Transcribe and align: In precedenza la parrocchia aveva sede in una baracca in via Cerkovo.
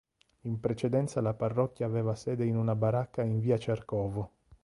In 0.45 0.59
precedenza 0.59 1.21
la 1.21 1.35
parrocchia 1.35 1.85
aveva 1.85 2.15
sede 2.15 2.43
in 2.43 2.57
una 2.57 2.73
baracca 2.73 3.21
in 3.21 3.39
via 3.39 3.59
Cerkovo. 3.59 4.31